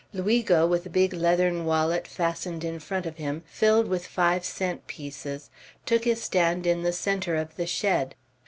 [0.13, 4.87] Luigo, with a big leathern wallet fastened in front of him, filled with five cent
[4.87, 5.51] pieces,
[5.85, 8.15] took his stand in the centre of the shed.